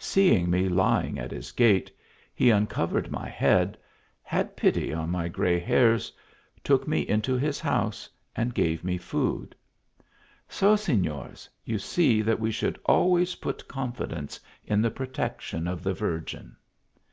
[0.00, 1.92] Seeing me lying at his gate,
[2.34, 3.78] he un covered my head,
[4.20, 6.12] had pity on my gray hairs,
[6.64, 9.54] took rne into his house and gave me food.
[10.48, 15.94] So, Signers, you see that we should always put confidence in the protection of the
[15.94, 16.56] "Virgin."